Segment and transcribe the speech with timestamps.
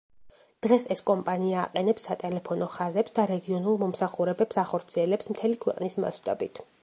[0.65, 6.65] დღეს ეს კომპანია აყენებს სატელეფონო ხაზებს და რეგიონულ მომსახურებებს ახორციელებს მთელი ქვეყნის მასშტაბით.